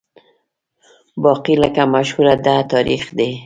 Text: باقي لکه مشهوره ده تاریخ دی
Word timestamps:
باقي 1.23 1.53
لکه 1.61 1.83
مشهوره 1.93 2.35
ده 2.45 2.55
تاریخ 2.71 3.03
دی 3.17 3.31